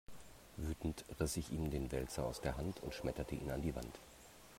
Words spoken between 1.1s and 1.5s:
riss